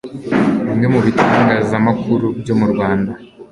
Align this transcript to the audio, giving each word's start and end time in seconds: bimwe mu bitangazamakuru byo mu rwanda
bimwe 0.65 0.87
mu 0.93 0.99
bitangazamakuru 1.05 2.27
byo 2.39 2.53
mu 2.59 2.65
rwanda 2.71 3.11